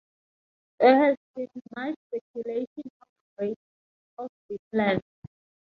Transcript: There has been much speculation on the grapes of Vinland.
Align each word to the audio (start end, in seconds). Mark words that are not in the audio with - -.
There 0.79 1.09
has 1.09 1.15
been 1.35 1.47
much 1.75 1.93
speculation 2.07 2.89
on 3.03 3.07
the 3.13 3.37
grapes 3.37 3.61
of 4.17 4.29
Vinland. 4.71 5.01